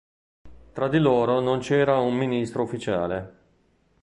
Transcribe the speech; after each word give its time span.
Tra 0.73 0.87
di 0.87 0.97
loro 0.97 1.41
non 1.41 1.59
c'era 1.59 1.99
un 1.99 2.15
ministro 2.17 2.63
ufficiale. 2.63 3.37